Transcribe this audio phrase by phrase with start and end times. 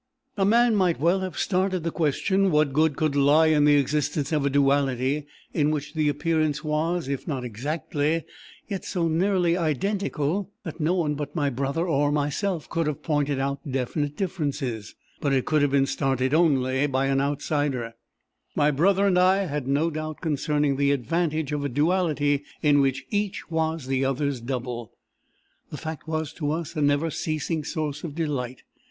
[0.35, 4.31] "A man might well have started the question what good could lie in the existence
[4.31, 8.23] of a duality in which the appearance was, if not exactly,
[8.67, 13.37] yet so nearly identical, that no one but my brother or myself could have pointed
[13.37, 17.93] out definite differences; but it could have been started only by an outsider:
[18.55, 23.05] my brother and I had no doubt concerning the advantage of a duality in which
[23.11, 24.93] each was the other's double;
[25.69, 28.63] the fact was to us a never ceasing source of delight.